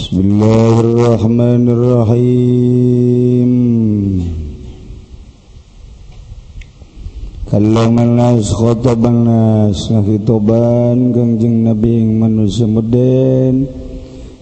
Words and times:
بسم 0.00 0.16
الله 0.16 0.74
الرحمن 0.86 1.64
الرحيم 1.76 3.52
كلم 7.52 7.94
الناس 8.06 8.44
خطب 8.60 9.00
الناس 9.12 9.78
nakitoban 9.92 11.12
kangjeng 11.12 11.68
nabi 11.68 12.00
ing 12.00 12.16
manusia 12.16 12.64
meden 12.64 13.68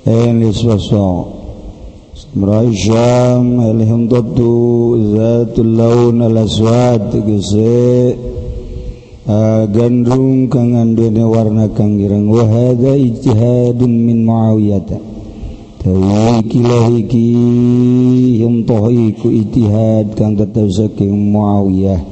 en 0.07 0.47
iswasa 0.47 1.27
Raisham 2.39 3.59
alhamdulillah 3.59 5.43
zatul 5.51 5.75
laun 5.75 6.23
al 6.23 6.39
aswad 6.47 7.11
gese 7.27 8.15
ah, 9.27 9.67
gandrung 9.67 10.47
kang 10.47 10.79
andene 10.79 11.27
warna 11.27 11.67
kang 11.75 11.99
girang 11.99 12.31
wa 12.31 12.47
hadza 12.47 12.95
ijtihadun 12.95 13.93
min 14.07 14.23
muawiyah. 14.23 15.18
Muawiyata 15.79 16.91
iki 16.91 17.27
yang 18.43 18.67
tohiku 18.67 19.31
itihad 19.31 20.19
kang 20.19 20.35
tetap 20.35 20.67
saking 20.75 21.15
muawiyah. 21.31 22.03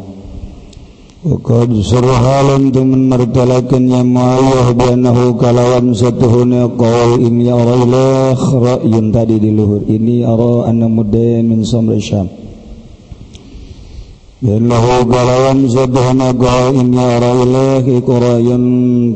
Waqad 1.27 1.75
surhalan 1.83 2.71
teman 2.71 3.11
martalakannya 3.11 4.07
ma'ayah 4.07 4.71
bianahu 4.79 5.35
kalawan 5.35 5.91
satuhuna 5.91 6.71
qawl 6.79 7.19
ini 7.19 7.51
ara 7.51 7.75
ilah 7.83 8.39
ra'yun 8.39 9.11
tadi 9.11 9.43
di 9.43 9.51
luhur 9.51 9.83
ini 9.91 10.23
ara 10.23 10.71
anna 10.71 10.87
mudain 10.87 11.43
min 11.43 11.67
samri 11.67 11.99
syam. 11.99 12.31
Bianahu 14.39 15.11
kalawan 15.11 15.67
satuhuna 15.67 16.31
qawl 16.39 16.79
ini 16.79 17.03
ilah 17.43 17.83
iku 17.83 18.15
ra'yun 18.15 18.65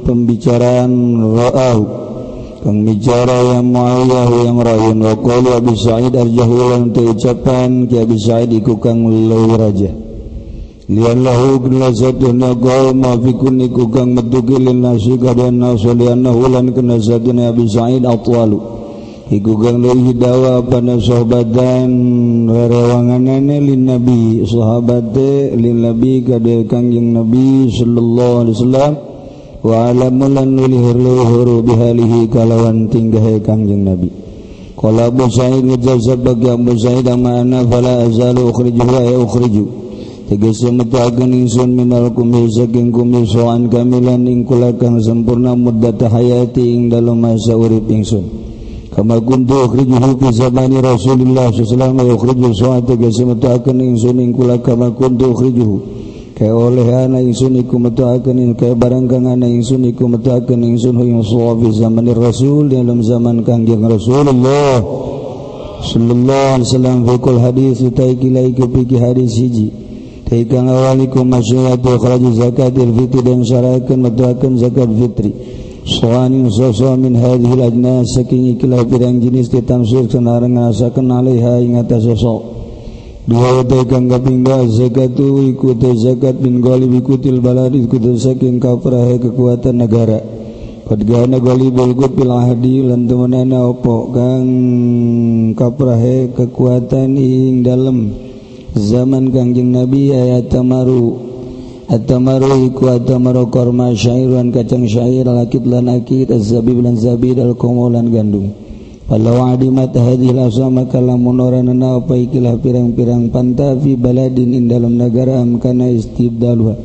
pembicaraan 0.03 0.91
ra'ahu 1.39 2.10
Kang 2.61 2.85
bicara 2.85 3.57
yang 3.57 3.73
muawiyah 3.73 4.29
yang 4.45 4.61
rayun 4.61 5.01
wa 5.01 5.17
qawlu 5.17 5.57
Abi 5.57 5.73
Sa'id 5.81 6.13
arjahulan 6.13 6.93
lan 6.93 7.09
ucapan 7.09 7.89
ki 7.89 7.97
Abi 8.05 8.21
Sa'id 8.21 8.53
iku 8.53 8.77
kang 8.77 9.01
leuwih 9.09 9.57
raja. 9.57 9.89
Lian 10.93 11.25
lahu 11.25 11.57
bin 11.57 11.81
lazatuna 11.81 12.53
qawl 12.53 12.93
ma 12.93 13.17
fi 13.17 13.33
kunni 13.33 13.73
ku 13.73 13.89
kang 13.89 14.13
metu 14.13 14.45
kilin 14.45 14.85
nasi 14.85 15.17
kadan 15.17 15.57
nasoliana 15.57 16.37
hulan 16.37 16.69
kana 16.77 17.01
Abi 17.49 17.65
Sa'id 17.65 18.05
atwalu. 18.05 18.61
Iku 19.33 19.57
kang 19.57 19.81
leuwih 19.81 20.21
dawa 20.21 20.61
pada 20.61 21.01
sahabatan 21.01 21.89
rerewanganane 22.45 23.57
lin 23.57 23.89
Nabi 23.89 24.45
sahabate 24.45 25.57
lin 25.57 25.81
Nabi 25.81 26.29
kada 26.29 26.61
Kangjeng 26.69 27.17
Nabi 27.17 27.73
sallallahu 27.73 28.35
alaihi 28.45 28.57
wasallam 28.61 29.10
waalalan 29.61 30.49
nulihurluhur 30.57 31.61
bihalihi 31.65 32.29
kalawan 32.33 32.89
tinggahe 32.89 33.41
kangjeng 33.45 33.85
Nabi. 33.85 34.11
Qala 34.81 35.13
Abu 35.13 35.29
Sa'id 35.29 35.61
ngejazab 35.61 36.25
bagi 36.25 36.49
Abu 36.49 36.73
Sa'id 36.73 37.05
amana 37.05 37.61
fala 37.69 38.01
azalu 38.09 38.49
ukhriju 38.49 38.81
wa 38.81 39.05
ya 39.05 39.21
ukhriju 39.21 39.65
Tegesi 40.25 40.73
mutahakan 40.73 41.37
insun 41.37 41.77
minal 41.77 42.09
kumil 42.17 42.49
saking 42.49 42.89
kumil 42.89 43.29
soan 43.29 43.69
kamilan 43.69 44.25
ingkulakan 44.25 44.97
sempurna 45.05 45.53
mudata 45.53 46.09
hayati 46.09 46.65
ing 46.65 46.89
dalam 46.89 47.21
masa 47.21 47.53
urip 47.61 47.93
ingsun 47.93 48.25
Kama 48.95 49.21
kuntu 49.21 49.69
ukhrijuhu 49.69 50.17
fi 50.17 50.29
zamani 50.33 50.81
rasulillah 50.81 51.53
sallallahu 51.53 51.61
alaihi 51.61 51.69
wasallam 51.69 52.17
ukhriju 52.17 52.49
soan 52.57 52.81
tegesi 52.89 53.23
mutahakan 53.29 53.85
insun 53.85 54.17
ing 54.17 54.33
kama 54.65 54.97
kuntu 54.97 55.37
ukhrijuhu. 55.37 56.00
kay 56.41 56.49
oleh 56.49 56.89
ana 56.89 57.21
ingsun 57.21 57.53
iku 57.61 57.77
metuaken 57.77 58.57
kaya 58.57 58.73
barang 58.73 59.13
kang 59.13 59.29
ana 59.29 59.45
ingsun 59.45 59.85
iku 59.93 60.09
metuaken 60.09 60.65
ingsun 60.73 60.97
ing 61.05 61.21
sahabi 61.21 61.69
zaman 61.69 62.09
Rasul 62.17 62.73
dalam 62.73 63.05
zaman 63.05 63.45
Kangjeng 63.45 63.85
Rasulullah. 63.85 64.81
Sallallahu 65.85 66.49
alaihi 66.57 66.65
wasallam 66.65 66.99
fi 67.05 67.15
kul 67.21 67.39
hadis 67.45 67.85
taikilai 67.93 68.57
ke 68.57 68.65
piki 68.73 68.97
hadis 68.97 69.37
hiji. 69.37 69.69
Taikang 70.25 70.73
awalikum 70.73 71.29
masyarakat 71.29 71.85
kharaj 72.01 72.25
zakat 72.33 72.73
fitri 72.73 73.21
dan 73.21 73.45
syarakan 73.45 73.99
metuaken 74.01 74.53
zakat 74.57 74.89
fitri. 74.97 75.37
Soani 75.85 76.49
usoso 76.49 76.97
min 76.97 77.21
hadhil 77.21 77.61
ajnas 77.69 78.17
saking 78.17 78.57
ikilah 78.57 78.89
pirang 78.89 79.21
jenis 79.21 79.53
ditamsir 79.53 80.09
senarang 80.09 80.57
asakan 80.57 81.21
alaiha 81.21 81.61
ing 81.61 81.77
atas 81.77 82.09
sosok 82.09 82.60
ganggapingga 83.29 84.65
zakatu 84.71 85.45
ikuti 85.53 85.93
zakat 86.01 86.41
bin 86.41 86.63
golib 86.65 86.95
ikutil 86.95 87.43
balad 87.45 87.75
ikuti 87.77 88.17
saking 88.17 88.57
kaprahe 88.63 89.21
kekuatan 89.21 89.83
negara. 89.85 90.21
Kadgana 90.89 91.39
golibul 91.39 91.95
kupil 91.95 92.31
ahadi 92.31 92.83
lan 92.83 93.07
temenana 93.07 93.69
opo 93.71 94.11
kang 94.11 94.47
kaprahe 95.55 96.35
kekuatan 96.35 97.15
ing 97.15 97.63
dalam 97.63 98.11
zaman 98.75 99.31
kangjeng 99.31 99.71
nabi 99.71 100.11
ayat 100.11 100.51
tamaru 100.51 101.31
Atamaru 101.91 102.71
iku 102.71 102.87
atamaru 102.87 103.51
korma 103.51 103.91
syairan 103.91 104.55
kacang 104.55 104.87
syair 104.87 105.27
lakit 105.27 105.67
lan 105.67 105.91
akid 105.91 106.31
az-zabib 106.31 106.79
lan 106.87 106.95
zabid 106.95 107.35
al-kumu 107.43 107.91
gandum. 107.91 108.70
Palawadimat 109.11 109.91
hadil 109.91 110.39
asama 110.39 110.87
kalamunoranana 110.87 111.99
apa 111.99 112.15
ikilah 112.15 112.63
pirang-pirang 112.63 113.35
pantafi 113.35 113.99
baladin 113.99 114.55
in 114.55 114.71
dalam 114.71 114.95
negara 114.95 115.43
amkana 115.43 115.91
istibdalwa. 115.91 116.79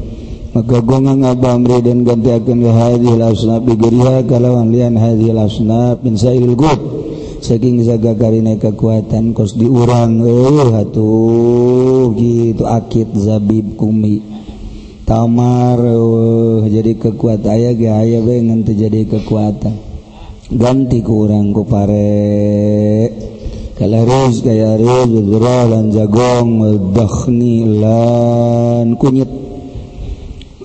Maka 0.57 0.81
gongang 0.81 1.21
ngaba 1.21 1.53
amri 1.53 1.85
dan 1.85 2.01
ganti 2.01 2.33
akan 2.33 2.65
hadil 2.65 3.21
asnab 3.21 3.69
bigeriha 3.69 4.25
kalawan 4.25 4.73
lian 4.73 4.97
hadil 4.97 5.37
asnab 5.37 6.01
min 6.01 6.17
sairil 6.17 6.57
gud. 6.57 6.81
Saking 7.45 7.85
jaga 7.85 8.17
karina 8.17 8.57
kekuatan 8.57 9.37
kos 9.37 9.53
diurang 9.53 10.25
eh 10.25 10.81
hatuh 10.81 12.09
gitu 12.17 12.65
akid 12.65 13.13
zabib 13.21 13.77
kumi. 13.77 14.25
Tamar 15.05 15.77
eh, 15.77 16.73
jadi 16.73 16.97
kekuatan 16.97 17.53
ayah 17.53 17.73
ge 17.77 17.85
ayah 17.85 18.25
terjadi 18.65 19.13
kekuatan. 19.13 19.84
ganti 20.51 21.01
kurang 21.01 21.53
ku 21.53 21.65
pare. 21.65 23.09
Kalarus 23.75 24.39
gaya 24.39 24.79
rus 24.79 25.11
lan 25.67 25.91
jagong 25.91 26.49
wadakhni 26.63 27.55
lan 27.81 28.95
kunyit. 28.95 29.27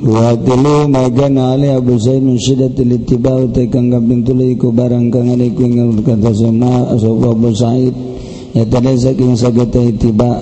Watilu 0.00 0.88
magan 0.88 1.36
ali 1.36 1.68
abu 1.68 2.00
zaid 2.00 2.24
min 2.24 2.40
syiddat 2.40 2.72
al-ittiba' 2.72 3.52
ta 3.52 3.60
kanggap 3.68 4.00
pintuli 4.00 4.56
ku 4.56 4.72
barang 4.72 5.12
kang 5.12 5.28
ali 5.28 5.52
ku 5.52 5.66
ing 5.66 6.00
kata 6.00 6.32
sama 6.32 6.96
sapa 6.96 7.26
abu 7.34 7.50
said. 7.52 7.92
Ya 8.56 8.64
tadi 8.64 8.96
saking 8.96 9.36
sageta 9.36 9.82
ittiba' 9.82 10.40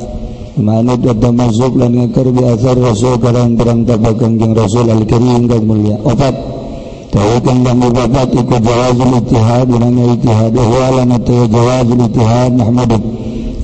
manut 0.60 1.02
wa 1.02 1.14
tamasuk 1.16 1.74
lan 1.74 1.96
ngakar 1.96 2.30
bi 2.30 2.42
asar 2.46 2.76
rasul 2.78 3.18
karang 3.18 3.58
perang 3.58 3.82
tabakan 3.82 4.38
jeng 4.38 4.52
rasul 4.54 4.86
al-karim 4.86 5.50
kang 5.50 5.64
mulia. 5.66 5.96
Opat. 6.04 6.57
فهيكن 7.12 7.64
مبادات 7.84 8.36
إكو 8.36 8.56
جواز 8.66 9.00
الاتحاد 9.08 9.66
ولن 9.74 9.98
الاتحاد 10.04 10.58
هو 10.58 10.80
لما 10.98 11.18
جواز 11.56 11.86
الاتحاد 11.96 12.52
محمد 12.60 12.92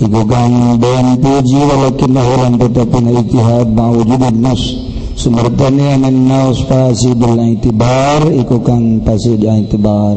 إكو 0.02 0.20
كان 0.32 0.52
بيان 0.82 1.20
توجي 1.22 1.62
ولكنه 1.70 2.26
لم 2.42 2.56
تكن 2.78 3.08
الاتحاد 3.08 3.76
مع 3.76 3.88
وجود 3.88 4.22
النص 4.22 4.64
سمرتني 5.16 5.96
من 5.96 6.04
النص 6.04 6.60
فاسد 6.60 7.22
الاعتبار 7.22 8.40
إكو 8.40 8.58
كان 8.66 9.00
فاسد 9.06 9.40
الاعتبار. 9.42 10.16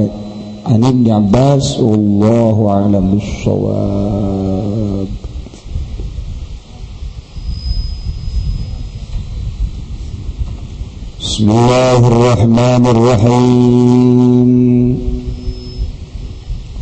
عن 0.66 0.84
ابن 0.84 1.12
عباس 1.12 1.80
والله 1.80 2.56
أعلم 2.70 3.06
بالصواب. 3.12 5.08
بسم 11.38 11.50
الله 11.52 12.00
الرحمن 12.08 12.84
الرحيم. 12.88 14.50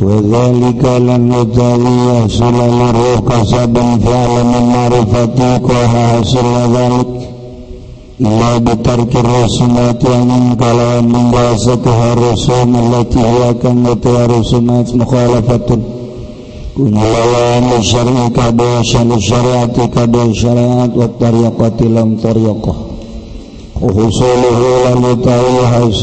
وذلك 0.00 0.82
لن 0.84 1.08
لنجزي 1.08 2.24
أصل 2.24 2.56
الروح 2.70 3.18
قصبا 3.30 3.98
فعل 4.04 4.32
من 4.52 4.64
معرفتك 4.74 5.64
وحاصل 5.70 6.46
ذلك. 6.76 7.12
إلا 8.20 8.58
بترك 8.58 9.16
الرسومات 9.16 10.06
عن 10.06 10.30
انقلاب 10.30 11.04
من 11.04 11.30
دراستها 11.30 12.12
الرسوم 12.12 12.70
التي 12.76 13.20
هي 13.20 13.54
كانت 13.62 14.06
رسومات 14.06 14.94
مخالفة. 14.94 15.68
كن 16.76 16.96
الله 17.06 17.80
شرعك 17.80 18.38
بوصل 18.58 19.22
شريعتك 19.22 19.98
بالشريعات 19.98 20.92
والطريقة 20.96 21.78
لم 21.96 22.10
طريقه 22.24 22.85
وحصوله 23.84 24.58
لم 24.88 25.00
يتعي 25.12 25.56
حيث 25.72 26.00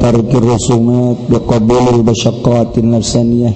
ترك 0.00 0.30
الرسومات 0.42 1.16
بقبول 1.30 1.84
البشقات 1.94 2.72
النفسانية 2.78 3.52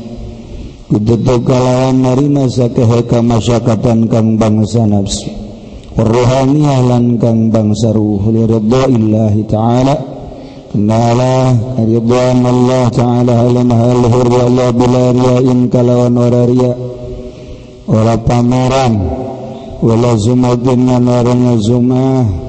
Kudutu 0.84 1.40
kalawan 1.48 1.96
marina 1.96 2.44
sakehe 2.44 3.08
masyakatan 3.24 4.04
kang 4.06 4.36
bangsa 4.36 4.84
nafsu 4.84 5.26
Warruhaniyah 5.96 6.84
lan 6.84 7.16
kang 7.16 7.48
bangsa 7.48 7.90
ruh 7.90 8.20
Liridho 8.28 8.92
illahi 8.92 9.48
ta'ala 9.48 9.96
Kenalah 10.70 11.56
Ridwan 11.80 12.44
Allah 12.44 12.84
ta'ala 12.92 13.32
Halim 13.32 13.70
hal 13.72 14.00
hurri 14.12 14.38
Allah 14.44 14.68
bila 14.76 15.02
riyain 15.16 15.72
kalawan 15.72 16.14
ora 16.20 16.42
riya 16.46 16.72
Ora 17.88 18.14
pameran 18.20 18.94
Wala 19.80 20.14
zumadin 20.20 20.84
nan 20.84 21.08
orang 21.10 21.58
zumah 21.64 22.44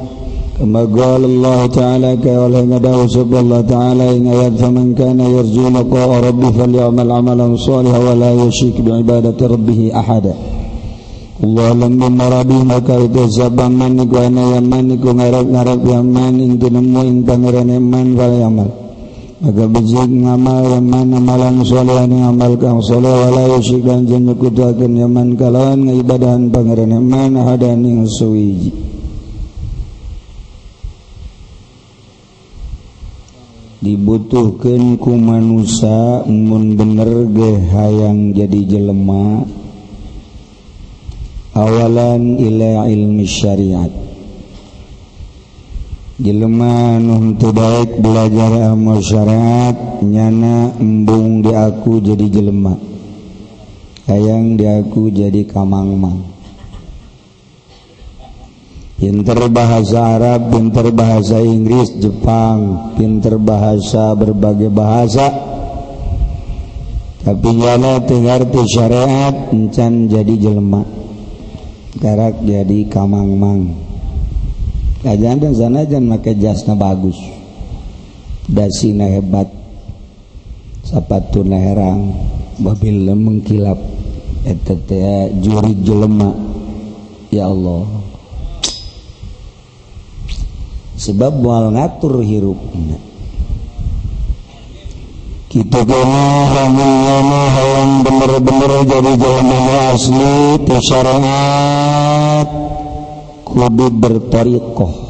كما 0.60 0.84
قال 1.00 1.22
الله 1.32 1.60
تعالى 1.80 2.12
كأولئك 2.24 2.74
داو 2.86 3.02
سب 3.16 3.32
الله 3.44 3.62
تعالى 3.74 4.06
إن 4.18 4.28
أياد 4.36 4.54
فمن 4.62 4.88
كان 5.00 5.20
يرجو 5.36 5.66
لقاء 5.76 6.10
ربه 6.28 6.52
فليعمل 6.58 7.08
عملا 7.18 7.48
صالحا 7.68 8.00
ولا 8.08 8.32
يشرك 8.44 8.78
بعبادة 8.86 9.40
ربه 9.54 9.80
أحدا. 10.02 10.34
الله 11.44 11.70
لم 11.82 11.94
يمر 12.04 12.34
به 12.50 12.60
مكا 12.72 12.96
يتزبى 13.04 13.66
منك 13.82 14.12
وأنا 14.16 14.44
يمنك 14.56 15.04
ونرك 15.08 15.48
نرك 15.56 15.84
يمن 15.96 16.36
إن 16.48 16.54
تنمو 16.62 17.02
إن 17.12 17.18
تنرن 17.28 17.70
يمن 17.78 18.08
فليعمل 18.18 18.70
مكا 19.44 19.66
بجيك 19.74 20.12
نعمل 20.26 20.64
يمن 20.76 21.08
عملا 21.18 21.52
صالحا 21.72 22.06
نعمل 22.14 22.52
كان 22.62 22.78
صالحا 22.90 23.16
ولا 23.24 23.44
يشرك 23.56 23.88
بعبادة 23.98 24.26
ربه 24.32 24.58
أحدا 24.70 24.88
يمن 25.04 25.28
كلاهن 25.42 25.88
عبادة 25.98 26.28
أن 26.38 26.44
تنرن 26.54 26.92
يمن 26.98 27.32
أحدا 27.42 27.72
نعمل 28.20 28.85
dibutuhkan 33.86 34.98
ku 34.98 35.14
manusia 35.14 36.26
mun 36.26 36.74
bener 36.74 37.30
ge 37.30 37.62
hayang 37.70 38.34
jadi 38.34 38.62
jelema. 38.66 39.46
Awalan 41.54 42.42
ila 42.42 42.90
ilmi 42.90 43.30
syariat. 43.30 43.94
Jelema 46.18 46.98
nu 46.98 47.38
teu 47.38 47.54
baik 47.54 48.02
belajar 48.02 48.74
ilmu 48.74 48.98
syariat 49.06 49.78
nyana 50.02 50.74
embung 50.82 51.46
diaku 51.46 52.02
jadi 52.02 52.26
jelema. 52.26 52.74
Hayang 54.10 54.58
diaku 54.58 55.14
jadi 55.14 55.46
kamangmang. 55.46 56.26
pinter 59.06 59.38
bahasa 59.54 60.18
Arab, 60.18 60.50
pinter 60.50 60.90
bahasa 60.90 61.38
Inggris, 61.38 61.94
Jepang, 62.02 62.90
pinter 62.98 63.38
bahasa 63.38 64.18
berbagai 64.18 64.74
bahasa. 64.74 65.30
Tapi 67.22 67.50
nyana 67.54 68.02
dengar 68.02 68.50
di 68.50 68.66
syariat 68.66 69.54
encan 69.54 70.10
jadi 70.10 70.34
jelema. 70.42 70.82
Karak 72.02 72.42
jadi 72.42 72.90
kamang-mang. 72.90 73.78
Kajian 75.06 75.38
dan 75.38 75.54
sana 75.54 75.86
jangan 75.86 76.18
pakai 76.18 76.42
jasna 76.42 76.74
bagus. 76.74 77.18
Dasina 78.50 79.06
hebat. 79.06 79.46
Sapatu 80.82 81.46
herang, 81.46 82.10
babil 82.58 83.06
mengkilap. 83.14 83.78
Eta 84.50 84.74
juri 85.46 85.78
jelema. 85.86 86.34
Ya 87.30 87.50
Allah. 87.50 88.15
sebab 91.06 91.38
mual 91.38 91.70
ngatur 91.70 92.26
hirup 92.26 92.58
kita 95.54 95.86
gana 95.86 96.26
hamilana 96.50 97.42
hayang 97.54 97.94
bener-bener 98.02 98.72
jadi 98.90 99.14
jalannya 99.14 99.78
asli 99.94 100.36
tersarangat 100.66 102.50
kudu 103.46 103.88
bertarikoh 103.94 105.06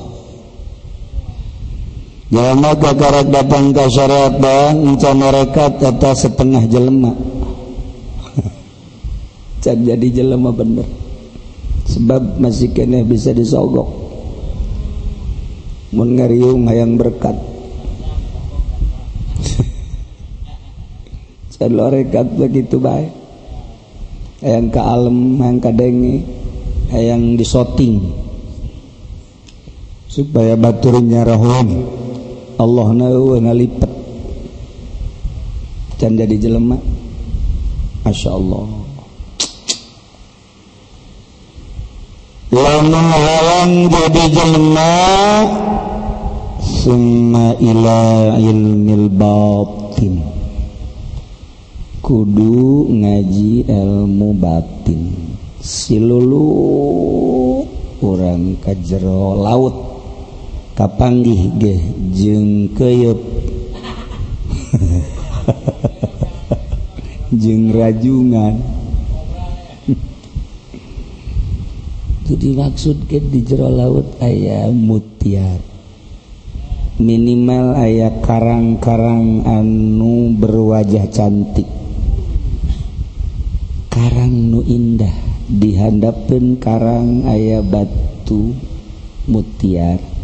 Jalma 2.35 2.75
kakarak 2.75 3.31
datang 3.31 3.71
ke 3.71 3.85
syariat 3.87 4.33
bang 4.35 4.75
Encan 4.81 5.23
rekat 5.23 5.79
atas 5.79 6.27
setengah 6.27 6.67
jelema. 6.67 7.13
Cak 9.63 9.77
jadi 9.79 10.07
jelema 10.09 10.51
bener. 10.51 10.83
Sebab 11.85 12.41
masih 12.41 12.73
kene 12.75 13.05
bisa 13.07 13.31
disogok. 13.31 14.04
Mun 15.95 16.19
ngariung 16.19 16.67
hayang 16.67 16.99
berkat. 16.99 17.31
rekat 21.95 22.27
begitu 22.35 22.83
baik 22.83 23.15
yang 24.43 24.67
ke 24.67 24.81
alam 24.83 25.39
yang 25.39 25.63
kadenge 25.63 26.27
yang 26.91 27.39
disoting 27.39 28.11
supaya 30.11 30.59
baturnya 30.59 31.23
rahum 31.23 31.87
Allah 32.59 32.87
na 32.91 33.15
ngalipet. 33.15 33.95
Dan 35.95 36.19
jadi 36.19 36.35
jelema. 36.35 36.75
Masya 38.03 38.35
Allah 38.35 38.84
lamun 42.55 43.07
halang 43.11 43.91
jadi 43.91 44.23
jelma 44.31 44.95
summa 46.63 47.51
ila 47.59 48.39
ilmil 48.39 49.11
batin. 49.11 50.23
Kudu 51.99 52.87
ngaji 52.95 53.67
ilmu 53.67 54.31
batin. 54.39 55.11
Silulu 55.59 56.47
orang 57.99 58.55
kajero 58.63 59.35
laut 59.35 59.75
kapanggih 60.77 61.49
ge 61.57 61.81
jeng 62.13 62.69
keyep 62.77 63.17
jeng 67.41 67.73
rajungan. 67.75 68.84
itu 72.25 72.33
dimaksud 72.41 73.05
ke 73.05 73.21
di 73.21 73.45
jero 73.45 73.69
laut 73.69 74.17
ayah 74.17 74.65
mutiar. 74.73 75.61
Minimal 76.97 77.77
ayah 77.77 78.17
karang-karang 78.25 79.45
anu 79.45 80.33
berwajah 80.33 81.05
cantik. 81.13 81.69
Karang 83.93 84.49
nu 84.49 84.65
indah. 84.65 85.13
Dihandapan 85.45 86.57
karang 86.57 87.29
ayah 87.29 87.61
batu 87.61 88.57
mutiara 89.29 90.14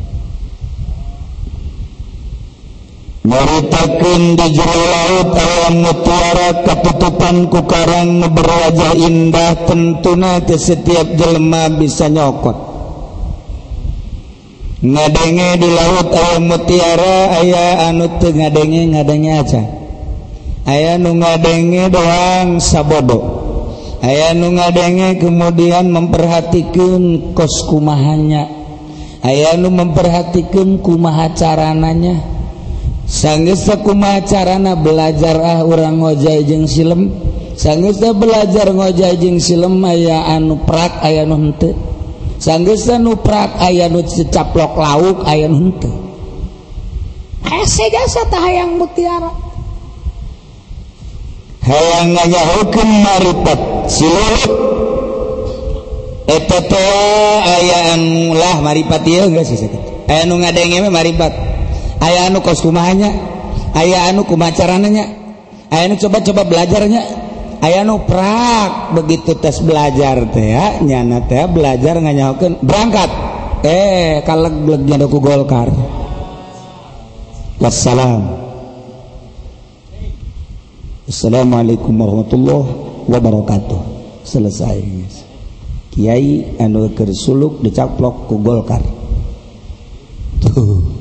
meritakan 3.22 4.34
di 4.34 4.48
jero 4.50 4.82
laut 4.90 5.30
awan 5.38 5.76
mutiara 5.86 6.50
ketutupan 6.66 7.46
ku 7.54 7.62
karang 7.70 8.26
berwajah 8.34 8.98
indah 8.98 9.70
tentuna 9.70 10.42
ke 10.42 10.58
setiap 10.58 11.06
jelema 11.14 11.70
bisa 11.70 12.10
nyokot. 12.10 12.58
Ngadenge 14.82 15.50
di 15.62 15.70
laut 15.70 16.10
awan 16.10 16.50
mutiara 16.50 17.38
ayah 17.38 17.94
anu 17.94 18.18
teu 18.18 18.34
ngadenge 18.34 18.82
ngadenge 18.98 19.32
aja. 19.38 19.64
Ayah 20.66 20.98
nu 20.98 21.14
ngadenge 21.22 21.94
doang 21.94 22.58
sabodo. 22.58 23.22
Ayah 24.02 24.34
nu 24.34 24.58
ngadenge 24.58 25.22
kemudian 25.22 25.94
memperhatikan 25.94 27.38
kos 27.38 27.70
kumahannya. 27.70 28.50
Ayah 29.22 29.54
nu 29.62 29.70
memperhatikan 29.70 30.82
kumaha 30.82 31.30
carananya. 31.38 32.41
sangguma 33.12 34.24
carana 34.24 34.80
belajar 34.80 35.36
ah 35.44 35.60
orang 35.68 36.00
ngojajeng 36.00 36.64
silem? 36.64 37.12
Sanggesta 37.60 38.16
belajar 38.16 38.72
ngojai 38.72 39.20
ngojajeng 39.20 39.38
silem 39.44 39.84
aya 39.84 40.24
anu 40.40 40.64
prak 40.64 41.04
aya 41.04 41.28
nunte 41.28 41.76
nu 42.98 43.14
prak 43.20 43.60
aya 43.60 43.92
nu 43.92 44.02
secaplok 44.08 44.80
lauk 44.80 45.28
aya 45.28 45.52
nunte 45.52 45.92
jasa 47.62 48.26
tahayang 48.32 48.80
mutiara. 48.80 49.30
Hayang 51.62 52.18
ngayahukeun 52.18 52.90
maripet 53.06 53.62
silulut 53.86 54.52
eta 56.26 56.60
aya 57.46 57.94
anu 57.94 58.34
lah 58.34 58.58
maripat 58.66 59.06
ieu 59.06 59.30
geus 59.30 59.54
sih 59.54 59.70
aya 60.10 60.26
nu 60.26 60.42
ngadenge 60.42 60.90
maripat 60.90 61.51
aya 62.02 62.28
anu 62.28 62.42
kostumanya 62.42 63.14
aya 63.78 64.10
anu 64.12 64.26
kumacarannya 64.26 65.06
aya 65.72 65.96
coba-coba 65.96 66.44
belajarnya. 66.44 67.02
Aya 67.62 67.86
anu 67.86 68.02
prak 68.10 68.98
begitu 68.98 69.38
tes 69.38 69.62
belajar 69.62 70.18
teh 70.34 70.82
nyana 70.82 71.22
teh 71.30 71.46
belajar 71.46 72.02
nganyahokeun. 72.02 72.60
Berangkat. 72.66 73.12
Eh 73.62 74.26
kaleglegnya 74.26 74.98
doku 74.98 75.22
Golkar. 75.22 75.70
Wassalam. 77.62 78.42
Assalamualaikum 81.06 81.94
warahmatullahi 81.94 82.70
wabarakatuh. 83.06 83.82
Selesai 84.26 84.82
Kiai 85.94 86.58
anu 86.58 86.90
kersuluk 86.98 87.62
dicaplok 87.62 88.26
ku 88.26 88.42
Golkar. 88.42 88.82
Tuh. 90.42 91.01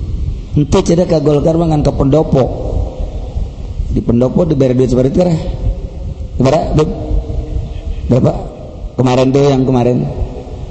Golkar 1.22 1.54
mangan 1.54 1.86
ke 1.86 1.92
pendopo. 1.94 2.42
Di 3.90 4.02
pendopo 4.02 4.42
di 4.46 4.54
duit 4.74 4.90
seperti 4.90 5.14
itu 5.14 5.22
Bapak 8.10 8.36
kemarin 8.98 9.30
tuh 9.30 9.46
yang 9.46 9.62
kemarin. 9.62 10.02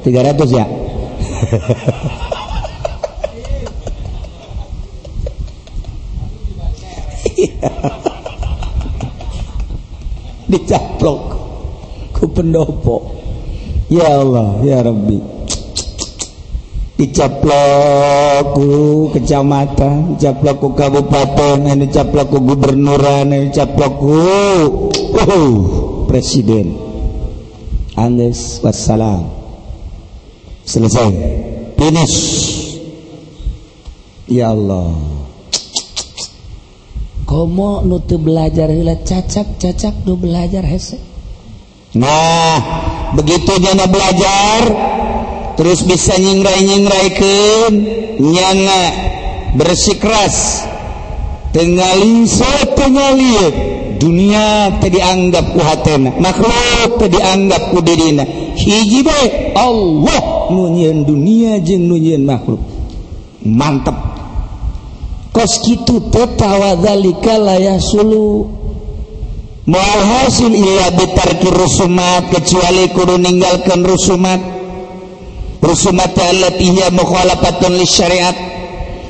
300 0.04 0.48
ya? 0.52 0.66
Dicaplok 10.52 11.22
ku 12.16 12.28
pendopo. 12.32 13.16
Ya 13.88 14.20
Allah 14.20 14.60
ya 14.62 14.84
Rabbi 14.84 15.39
dicaplaku 17.00 18.68
kecamatan 19.16 20.20
caplaku 20.20 20.76
Kabupaten 20.76 21.64
ini 21.64 21.88
caplaku 21.88 22.44
gubernuran 22.44 23.32
ini 23.32 23.48
caplaku 23.56 24.20
oh, 25.16 25.56
presiden. 26.12 26.76
Andes 27.96 28.60
wassalam. 28.60 29.32
Selesai. 30.68 31.12
Finish. 31.80 32.18
Ya 34.28 34.52
Allah. 34.52 34.94
Komo 37.24 37.82
nutu 37.82 38.20
belajar 38.20 38.68
hila 38.72 39.00
cacak 39.08 39.56
cacak 39.56 39.96
nu 40.04 40.20
belajar 40.20 40.68
hese. 40.68 41.00
Nah 41.96 42.60
begitu 43.18 43.58
jana 43.58 43.90
belajar 43.90 44.62
terus 45.60 45.84
bisa 45.84 46.16
nyingrai-nyingraikan. 46.16 47.74
Nyanga 48.24 48.84
bersikeras. 49.60 50.64
Tengali 51.52 52.30
lingso 52.30 52.46
dunia 54.00 54.80
tadi 54.80 54.96
dianggap 54.96 55.46
ku 55.52 55.60
hatena 55.60 56.16
makhluk 56.24 57.04
tadi 57.04 57.20
dianggap 57.20 57.76
ku 57.76 57.84
dirina 57.84 58.24
hiji 58.56 59.04
bae 59.04 59.52
Allah 59.60 60.48
nunyian 60.56 61.04
dunia 61.04 61.60
jeung 61.60 61.92
nunyian 61.92 62.24
makhluk. 62.24 62.64
Mantap 63.44 63.98
kos 65.36 65.60
kitu 65.68 66.10
tetawa 66.10 66.80
tawadzalika 66.80 67.36
la 67.38 67.56
yasulu. 67.60 68.56
Mual 69.70 70.02
hasil 70.02 70.50
illa 70.50 70.90
bitarki 70.98 71.50
rusumat. 71.54 72.34
Kecuali 72.34 72.90
kudu 72.90 73.22
ninggalkan 73.22 73.86
rusumat. 73.86 74.59
rusumata 75.64 76.24
allati 76.32 76.66
hiya 76.72 76.92
mukhalafatun 76.92 77.78
lisyariat 77.80 78.38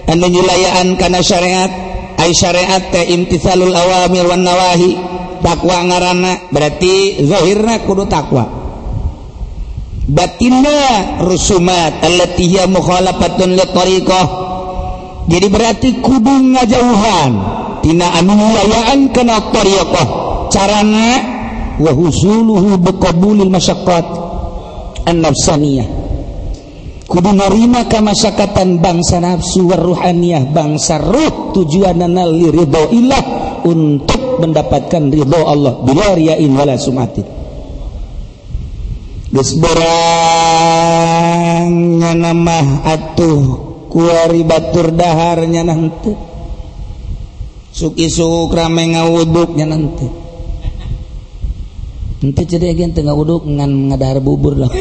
an 0.10 0.20
nyulayaan 0.20 0.98
kana 0.98 1.22
syariat. 1.22 1.72
Ay 2.20 2.36
syariat 2.36 2.84
inti 2.92 3.16
imtisalul 3.16 3.72
awamir 3.72 4.28
wan 4.28 4.44
nawahi. 4.44 4.98
Takwa 5.40 5.88
ngarana 5.88 6.52
berarti 6.52 7.24
zahirna 7.24 7.80
kudu 7.88 8.12
takwa. 8.12 8.44
Batinna 10.10 11.22
rusumat 11.24 12.04
allati 12.04 12.44
hiya 12.44 12.68
mukhalafatun 12.68 13.56
li 13.56 13.66
toriko 13.72 14.22
jadi 15.30 15.48
berarti 15.48 15.90
kudu 16.02 16.58
ngajauhan. 16.58 17.32
Tina 17.86 18.18
anu 18.18 18.34
nyulayaan 18.34 19.14
kana 19.14 19.54
tariqah. 19.54 20.08
Carana 20.50 21.08
wa 21.78 21.92
husuluhu 21.94 22.82
biqabulil 22.82 23.54
masyaqqat. 23.54 24.06
An-nafsaniyah 25.06 25.99
kudu 27.10 27.34
narima 27.34 27.90
kamasakatan 27.90 28.78
bangsa 28.78 29.18
nafsu 29.18 29.66
waruhaniyah 29.66 30.54
bangsa 30.54 31.02
ruh 31.02 31.50
tujuanana 31.58 32.30
li 32.30 32.54
ridho 32.54 32.94
ilah 32.94 33.26
untuk 33.66 34.38
mendapatkan 34.38 35.10
ridho 35.10 35.42
Allah. 35.50 35.82
Bila 35.82 36.14
riain 36.14 36.54
wala 36.54 36.78
sumatin. 36.78 37.26
Disberang 39.30 39.82
nyana 41.98 42.34
mah 42.34 42.82
atuh 42.86 43.42
kuari 43.90 44.42
batur 44.46 44.90
dahar 44.94 45.46
nyana 45.46 45.78
suki 47.70 48.10
suk 48.10 48.50
rame 48.54 48.98
ngawuduk 48.98 49.54
nyana 49.54 49.78
henteu 49.78 50.10
henteu 52.26 52.46
cedeuk 52.50 52.90
tengah 52.98 53.14
wuduk 53.14 53.46
ngan 53.46 53.94
ngadahar 53.94 54.18
bubur 54.18 54.58
lah. 54.58 54.72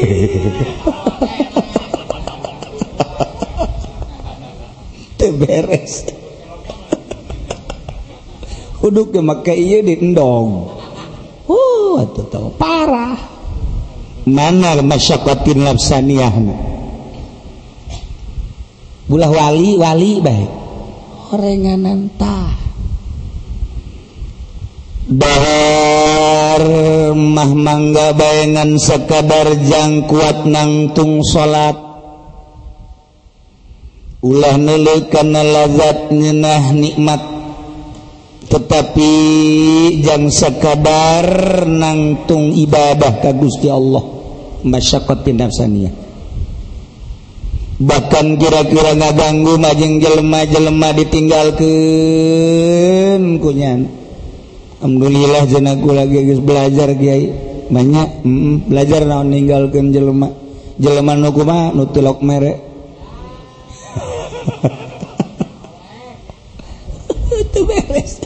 beres. 5.39 6.03
Uduk 8.83 9.15
maka 9.23 9.55
iya 9.55 9.79
di 9.79 9.95
endong. 9.95 10.75
Uh 11.47 12.03
atau 12.03 12.23
tahu 12.27 12.49
parah. 12.59 13.15
Mana 14.27 14.77
masyakotin 14.83 15.63
lapsaniyah 15.63 16.35
bulah 19.09 19.25
wali 19.33 19.73
wali 19.73 20.21
baik 20.21 20.51
orenganan 21.33 22.13
tah. 22.13 22.53
Bahar 25.09 26.61
mah 27.17 27.51
mangga 27.57 28.13
bayangan 28.13 28.77
sekadar 28.77 29.57
jang 29.65 30.05
kuat 30.05 30.45
nangtung 30.45 31.25
salat 31.25 31.88
ulah 34.19 34.59
nilai 34.59 35.07
karena 35.07 35.39
lazat 35.43 36.11
nyenah 36.11 36.73
nikmat. 36.75 37.21
Tetapi 38.49 39.11
jang 40.01 40.33
sekadar 40.33 41.61
nangtung 41.69 42.57
ibadah 42.57 43.21
ka 43.21 43.29
Gusti 43.37 43.69
Allah. 43.69 44.01
Masyaqqati 44.65 45.37
nafsaniyah. 45.37 45.93
Bahkan 47.79 48.35
kira-kira 48.35 48.91
ngaganggu 48.91 49.55
majeng 49.55 50.03
jelema-jelema 50.03 50.91
ditinggalkeun 50.99 53.39
kunyan 53.39 53.87
alhamdulillah 54.79 55.43
jenah 55.47 55.75
lagi 55.79 56.27
geus 56.27 56.43
belajar 56.43 56.91
kiai. 56.95 57.31
Banyak 57.69 58.25
mm, 58.25 58.65
belajar 58.67 59.05
naon 59.05 59.29
ninggalkeun 59.29 59.93
jelema. 59.93 60.27
Jelema 60.75 61.15
nu 61.15 61.29
kumaha? 61.29 61.69
Nu 61.71 61.85
tilok 61.93 62.19
mere. 62.25 62.68
itu 67.43 67.59
beres. 67.65 68.21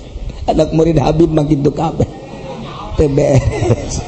Anak 0.50 0.74
murid 0.76 1.00
Habib 1.00 1.32
makin 1.32 1.64
tuh 1.64 1.74
kabeh. 1.74 2.08
Itu 2.96 3.08
beres. 3.12 4.02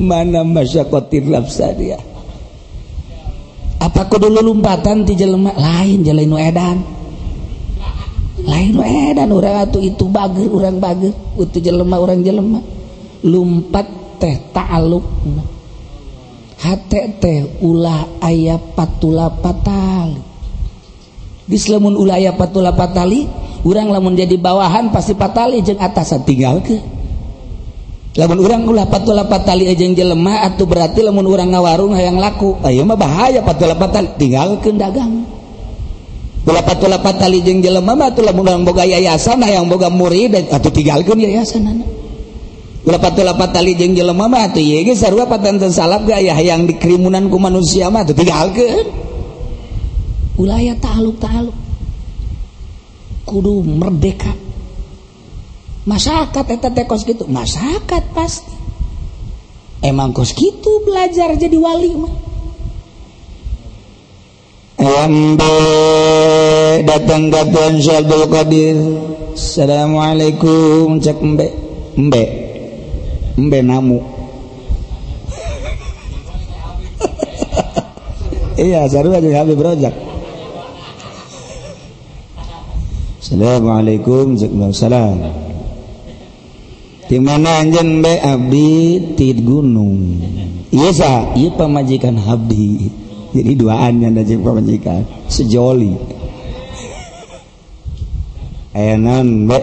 Mana 0.00 0.40
masyakotin 0.46 1.28
lapsadia 1.28 2.00
apa 3.80 4.12
kudu 4.12 4.28
lumpatan 4.28 5.08
ti 5.08 5.16
jelema? 5.16 5.56
Lain 5.56 6.04
jalan 6.04 6.36
edan. 6.36 6.78
Lain 8.44 8.76
edan 8.76 9.28
orang 9.32 9.64
atuh 9.64 9.80
itu 9.80 10.04
bager 10.08 10.48
orang 10.52 10.76
bager 10.76 11.12
itu 11.40 11.58
jelema 11.64 11.96
orang 11.96 12.20
jelema. 12.20 12.60
Lumpat 13.24 13.88
teh 14.20 14.36
ta'aluk 14.52 15.04
HTT 16.60 17.24
ulah 17.64 18.20
ayah 18.20 18.60
patula 18.60 19.32
patali. 19.32 20.20
Dilamun 21.48 21.96
ulah 21.96 22.20
ayah 22.20 22.36
patula 22.36 22.76
patali 22.76 23.24
urang 23.64 23.88
lamun 23.88 24.12
jadi 24.12 24.36
bawahan 24.36 24.92
pasti 24.92 25.16
patali 25.16 25.64
jeung 25.64 25.80
atasan 25.80 26.20
tinggal 26.28 26.60
ke. 26.60 26.76
Lamun 28.20 28.44
urang 28.44 28.68
ulah 28.68 28.84
patula 28.92 29.24
patali 29.24 29.72
jeng 29.72 29.96
jelema 29.96 30.44
atuh 30.52 30.68
berarti 30.68 31.00
lamun 31.00 31.24
urang 31.24 31.48
ngawarung 31.48 31.96
hayang 31.96 32.20
laku. 32.20 32.60
Ayo 32.60 32.84
mah 32.84 33.00
bahaya 33.00 33.40
patula 33.40 33.72
patali. 33.80 34.12
Tinggal 34.20 34.60
ke 34.60 34.68
dagang. 34.76 35.24
Ulah 36.44 36.60
patula 36.60 37.00
patali 37.00 37.40
jeung 37.40 37.64
jelema 37.64 37.96
mah 37.96 38.12
atuh 38.12 38.20
lamun 38.20 38.44
urang 38.44 38.62
boga 38.68 38.84
yayasan 38.84 39.40
hayang 39.40 39.64
boga 39.64 39.88
murid 39.88 40.52
atuh 40.52 40.68
tinggalkeun 40.68 41.24
yayasan. 41.24 41.64
anak 41.64 41.99
lapat 42.86 43.50
tali 43.52 43.76
jeng 43.76 43.92
jelema 43.92 44.24
mah 44.28 44.48
tuh 44.52 44.64
ye 44.64 44.84
ge 44.86 44.96
sarua 44.96 45.28
patan 45.28 45.60
salap 45.68 46.08
ga 46.08 46.16
aya 46.16 46.36
yang 46.40 46.64
dikrimunan 46.64 47.28
ku 47.28 47.36
manusia 47.36 47.92
mah 47.92 48.04
tuh 48.08 48.16
tinggalkeun 48.16 48.88
ulayah 50.40 50.76
ta'aluk 50.80 51.20
ta'aluk 51.20 51.70
kudu 53.30 53.62
merdeka. 53.62 54.34
Masyarakat 55.86 56.44
eta 56.50 56.68
teh 56.74 56.84
kos 56.90 57.06
gitu 57.06 57.30
masyarakat 57.30 58.02
pasti. 58.10 58.58
Emang 59.80 60.10
kos 60.10 60.34
gitu 60.34 60.82
belajar 60.82 61.38
jadi 61.38 61.56
wali 61.56 61.94
mah. 61.94 62.14
Embe 64.80 65.56
datang 66.84 67.30
ke 67.30 67.40
Tuhan 67.54 67.74
Syabdul 67.78 68.26
Qadir. 68.28 68.78
Assalamualaikum 69.38 71.00
cek 71.00 71.16
embe 71.22 72.49
embe 73.40 73.64
namu. 73.64 74.04
Iya 78.60 78.84
Habib 78.84 79.56
Rojak 79.56 79.96
Assalamualaikum 83.24 84.36
salam 84.76 85.16
di 87.10 87.18
mana 87.18 87.58
anjen 87.58 88.06
be 88.06 88.22
abdi? 88.22 89.02
Ti 89.18 89.34
gunung. 89.42 90.22
Iya 90.70 90.88
sa. 90.94 91.12
Iya 91.34 91.58
pamajikan 91.58 92.14
abdi. 92.14 92.86
Jadi 93.34 93.50
duaan 93.58 93.98
yang 93.98 94.14
ada 94.14 94.30
pamajikan 94.38 95.02
sejoli. 95.26 95.98
Ayanan 98.78 99.50
be 99.50 99.58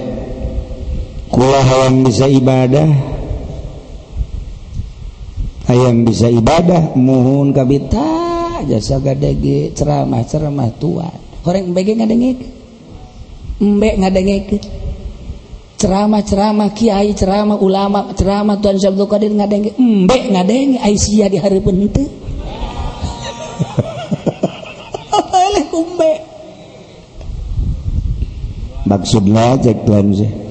kula 1.32 1.62
hawang 1.64 2.04
bisa 2.04 2.28
ibadah 2.28 3.17
ayam 5.68 6.08
bisa 6.08 6.32
ibadah 6.32 6.96
mohon 6.96 7.52
kabita 7.52 8.04
jasa 8.66 8.98
gadege 9.04 9.76
ceramah 9.76 10.24
ceramah 10.26 10.72
tuan 10.80 11.28
orang 11.48 11.72
bege 11.72 11.96
ngadengek? 11.96 12.38
Embek 13.64 13.96
ngadengek. 14.04 14.62
Ceramah 15.78 16.26
ceramah 16.26 16.74
kiai 16.74 17.14
ceramah 17.14 17.62
ulama 17.62 18.12
ceramah 18.18 18.58
tuan 18.60 18.82
Syabdul 18.82 19.08
Qadir 19.08 19.32
ngadengek. 19.32 19.78
Embek 19.80 20.34
ngadengek 20.34 20.82
Aisyah 20.84 21.30
di 21.32 21.38
hari 21.40 21.62
pentu 21.64 22.04
Maksudnya 28.88 29.60
cek 29.60 29.84
tuan 29.84 30.16
sih 30.16 30.47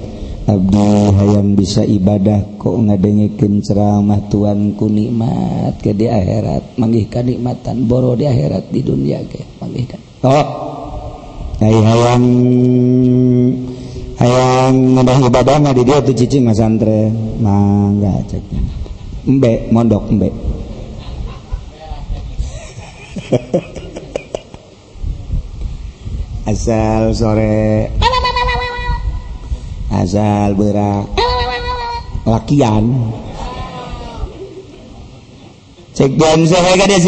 Abdi 0.47 1.11
hayang 1.19 1.59
bisa 1.59 1.83
ibadah 1.83 2.39
kok 2.55 2.71
ngadengekeun 2.71 3.67
ceramah 3.67 4.31
Tuhan 4.31 4.79
ku 4.79 4.87
nikmat 4.87 5.75
ke 5.83 5.91
di 5.91 6.07
akhirat. 6.07 6.79
Manggihkan 6.79 7.27
nikmatan 7.27 7.91
boro 7.91 8.15
di 8.15 8.31
akhirat 8.31 8.71
di 8.71 8.79
dunia 8.87 9.27
ke 9.27 9.43
manggihkan 9.59 9.99
oh 10.23 10.47
hayang 11.59 12.23
hayang 14.23 14.95
nambah 14.95 15.27
ibadah 15.27 15.59
mah 15.59 15.75
di 15.75 15.83
dia 15.83 15.99
tuh 15.99 16.15
cicing 16.15 16.47
mas 16.47 16.63
santre. 16.63 17.11
Mangga 17.43 18.15
cek. 18.31 18.47
Embe 19.27 19.67
mondok 19.75 20.15
embe 20.15 20.31
asal 26.47 27.11
sore 27.11 27.91
asal 29.97 30.53
berak 30.53 31.09
lakian. 32.29 32.85
Cek 35.97 36.13
jam 36.21 36.45
saya 36.45 36.77
gak 36.77 36.93
ada 36.93 36.99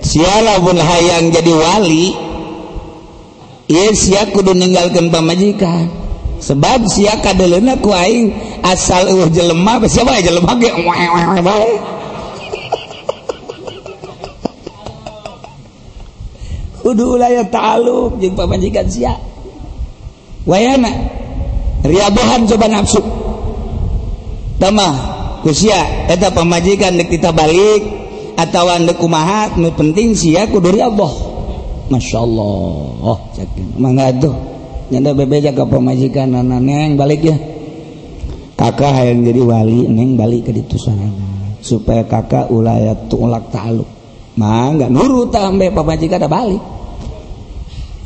siapa 0.00 0.54
pun 0.64 0.80
hayang 0.80 1.28
jadi 1.28 1.52
wali 1.52 2.16
iya 3.68 3.92
siap 3.92 4.32
kudu 4.32 4.56
ninggalkan 4.56 5.12
pamajikan. 5.12 5.92
Sebab 6.40 6.88
siap 6.88 7.20
kadelena 7.20 7.76
ku 7.76 7.92
aing 7.92 8.32
asal 8.64 9.12
uh 9.12 9.28
jelema 9.28 9.76
siapa 9.84 10.16
ya 10.16 10.32
jelema 10.32 10.56
ge? 10.56 10.72
Kudu 16.80 17.20
ulah 17.20 17.28
ya 17.28 17.44
ta'aluk 17.44 18.16
jeung 18.24 18.32
pamajikan 18.32 18.88
siap. 18.88 19.20
Wayana 20.48 21.19
riabahan 21.84 22.44
coba 22.48 22.66
nafsu. 22.68 23.02
Tamah 24.60 24.94
kusia 25.40 26.08
eta 26.08 26.28
pemajikan 26.32 27.00
dek 27.00 27.08
kita 27.08 27.32
balik 27.32 27.82
atau 28.36 28.68
anda 28.68 28.92
kumaha 28.96 29.56
nu 29.56 29.72
penting 29.72 30.12
sia 30.16 30.44
ya, 30.44 30.52
kudu 30.52 30.72
Allah 30.80 31.12
Masya 31.90 32.18
Allah 32.22 32.56
oh 33.02 33.18
cakin 33.36 33.66
mana 33.76 34.12
tuh 34.16 34.32
nyanda 34.92 35.16
bebeja 35.16 35.50
ke 35.52 35.64
pemajikan 35.64 36.32
nana 36.34 36.60
neng 36.60 36.94
balik 36.94 37.24
ya. 37.24 37.36
Kakak 38.60 39.08
yang 39.08 39.24
jadi 39.24 39.40
wali 39.40 39.88
neng 39.88 40.20
balik 40.20 40.48
ke 40.48 40.52
ditu 40.52 40.76
sana. 40.76 41.08
Supaya 41.64 42.04
kakak 42.04 42.52
ulayat 42.52 43.08
tulak 43.08 43.48
taluk 43.48 43.88
mangga 44.36 44.88
nurut 44.92 45.32
ambe 45.32 45.72
pemajikan 45.72 46.20
ada 46.20 46.28
balik. 46.28 46.62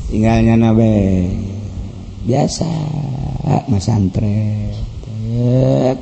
Tinggalnya 0.09 0.55
nabe. 0.55 1.27
Biasa. 2.25 2.71
hak 3.45 3.65
masantren 3.69 4.73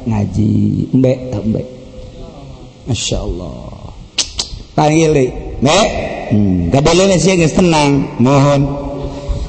ngaji. 0.07 0.55
Mbek 0.95 1.19
mbek 1.47 1.67
Masya 2.89 3.19
Allah. 3.23 3.93
Panggil 4.73 5.11
mbek 5.63 5.89
hmm. 6.33 6.73
gak 6.73 6.83
boleh 6.83 7.19
sih 7.21 7.37
guys 7.37 7.55
tenang. 7.55 8.19
Mohon. 8.19 8.63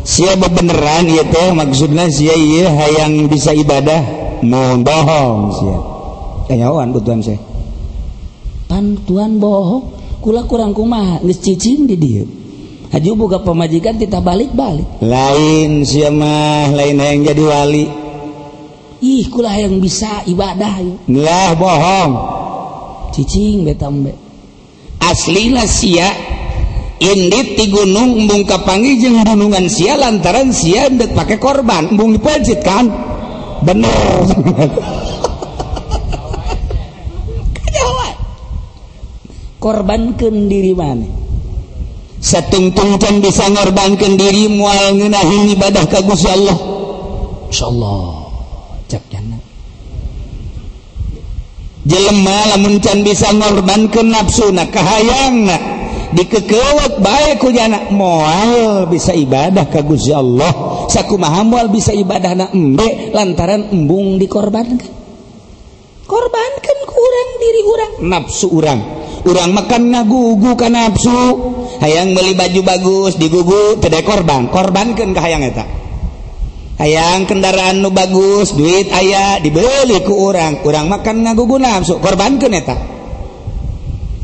Siapa 0.03 0.51
beneran 0.51 1.07
ya 1.07 1.23
teh. 1.23 1.55
Maksudnya 1.55 2.11
sia 2.11 2.35
iya 2.35 2.67
hayang 2.69 3.31
bisa 3.31 3.55
ibadah. 3.55 4.01
Mohon 4.43 4.79
bohong 4.83 5.39
sia. 5.55 5.77
Eh, 5.77 5.81
Kanyawan 6.59 6.91
kutuan 6.91 7.23
saya 7.23 7.39
pan 8.73 8.97
tuan 9.05 9.37
bohong? 9.37 10.01
Kula 10.17 10.47
kurang 10.49 10.73
kumaha 10.73 11.21
geus 11.21 11.43
cicing 11.43 11.85
di 11.85 11.95
dia 11.99 12.23
Aju 12.93 13.25
buka 13.25 13.41
pemajikan 13.41 13.97
kita 13.97 14.21
balik-balik. 14.21 14.85
Lain 15.01 15.81
siamah, 15.81 16.69
lain 16.77 17.01
yang 17.01 17.25
jadi 17.25 17.41
wali. 17.41 17.89
Ih, 19.01 19.25
kulah 19.33 19.57
yang 19.57 19.81
bisa 19.81 20.21
ibadah. 20.29 20.77
Lah 21.09 21.57
bohong. 21.57 22.13
Cicing 23.17 23.65
betambe. 23.65 24.13
Aslilah 25.01 25.65
sia 25.65 26.05
indit 27.01 27.57
di 27.57 27.65
gunung 27.73 28.13
embung 28.13 28.45
kapangi 28.45 29.01
jeung 29.01 29.25
gunungan 29.25 29.65
sia 29.73 29.97
lantaran 29.97 30.53
sia 30.53 30.85
ndek 30.85 31.17
pakai 31.17 31.41
korban 31.41 31.97
embung 31.97 32.13
dipajit 32.13 32.61
kan. 32.61 32.93
Bener. 33.65 33.89
Korbankan 39.63 40.51
diri 40.51 40.75
mana? 40.75 41.22
satungtungcan 42.23 43.19
bisa 43.19 43.51
ngorbankan 43.51 44.15
diri 44.15 44.47
mual 44.47 44.95
ngenahin 44.95 45.51
ibadah 45.59 45.83
ka 45.91 45.99
Gusti 45.99 46.31
Allah. 46.31 46.57
Insyaallah. 47.51 48.03
Cak 48.87 49.03
jana 49.11 49.43
jelema 51.83 52.55
lamun 52.55 52.79
can 52.79 53.03
bisa 53.03 53.31
ngorbankan 53.35 54.07
nafsu 54.07 54.49
nak 54.55 54.71
kahayang 54.71 55.47
nak. 55.47 55.63
Dikekewat 56.13 57.01
baik 57.01 57.41
ku 57.41 57.49
jana 57.49 57.89
moal 57.89 58.85
bisa 58.85 59.17
ibadah 59.17 59.65
ka 59.65 59.81
Gusti 59.81 60.13
Allah. 60.13 60.85
Sakumaha 60.85 61.41
moal 61.41 61.73
bisa 61.73 61.89
ibadah 61.89 62.37
nak 62.37 62.49
embe 62.53 63.11
lantaran 63.11 63.73
embung 63.73 64.21
dikorbankan. 64.21 64.93
Korbankan 66.05 66.77
kurang 66.85 67.29
diri 67.41 67.61
urang. 67.65 67.93
Nafsu 68.05 68.47
urang. 68.53 69.02
kurang 69.23 69.55
makan 69.55 69.95
ngagugu 69.95 70.59
kan 70.59 70.75
nafsu 70.75 71.19
hayang 71.79 72.11
beli 72.11 72.35
baju 72.35 72.61
bagus 72.61 73.15
digugu 73.15 73.79
tedai 73.79 74.03
korban. 74.03 74.51
Korbankan 74.51 75.15
ke 75.15 75.19
hayang 75.23 75.47
eta. 75.47 75.63
Hayang 76.83 77.23
kendaraan 77.23 77.79
nu 77.79 77.89
bagus 77.95 78.51
duit 78.51 78.91
ayah 78.91 79.39
dibeli 79.39 80.03
ke 80.03 80.11
orang 80.11 80.59
kurang 80.59 80.91
makan 80.91 81.23
ngagugu 81.23 81.55
nafsu 81.57 82.03
korbankan 82.03 82.51
eta. 82.51 82.75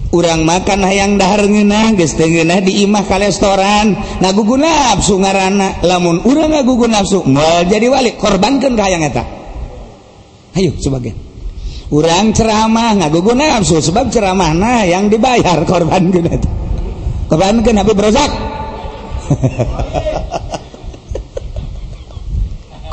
Orang 0.09 0.41
makan 0.41 0.89
hayang 0.89 1.21
dahar 1.21 1.45
ngeunah 1.45 1.93
geus 1.93 2.17
teu 2.17 2.25
ngeunah 2.25 2.65
di 2.65 2.81
imah 2.81 3.05
ka 3.05 3.21
restoran. 3.21 3.93
Ngagugu 4.19 4.57
nafsu 4.57 5.21
ngaranna. 5.21 5.85
Lamun 5.85 6.25
urang 6.25 6.49
ngagugu 6.49 6.89
nafsu 6.89 7.23
moal 7.29 7.69
jadi 7.69 7.88
wali. 7.88 8.17
Korbankan 8.17 8.73
ke 8.73 8.81
hayang 8.81 9.05
eta. 9.05 9.23
Ayo 10.57 10.73
sebagian. 10.81 11.29
kurang 11.89 12.38
ceramah 12.38 13.02
ngagugu 13.02 13.34
nafsu 13.34 13.82
sebab 13.82 14.13
ceramah 14.13 14.54
nah 14.54 14.86
yang 14.86 15.10
dibayar 15.10 15.65
korban 15.65 16.13
guna 16.13 16.38
korban 17.25 17.65
kan 17.65 17.82
habis 17.82 17.97
berosak 17.97 18.30